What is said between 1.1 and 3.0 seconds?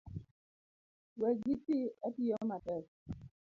We giti atiyo matek